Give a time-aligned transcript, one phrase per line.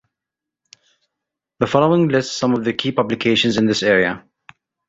[1.59, 4.23] The following lists some of the key publications in this area.